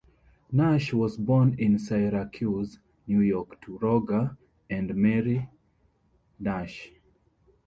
[0.51, 4.35] Nash was born in Syracuse, New York, to Roger
[4.67, 5.47] and Mary
[6.39, 6.89] Nash.